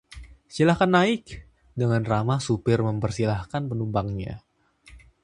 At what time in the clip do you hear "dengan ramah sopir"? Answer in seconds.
1.79-2.79